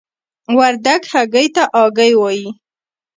وردګ 0.57 1.01
هګۍ 1.11 1.47
ته 1.55 1.63
آګۍ 1.83 2.11
وايي. 2.21 2.47